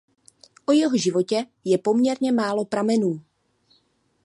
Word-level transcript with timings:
O 0.65 0.71
jeho 0.73 0.97
životě 0.97 1.45
je 1.63 1.77
poměrně 1.77 2.31
málo 2.31 2.65
pramenů. 2.65 3.21